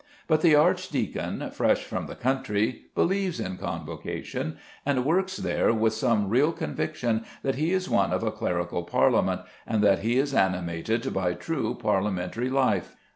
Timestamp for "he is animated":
9.99-11.13